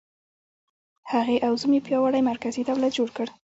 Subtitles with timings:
[1.11, 3.27] هغې او زوم یې پیاوړی مرکزي دولت جوړ کړ.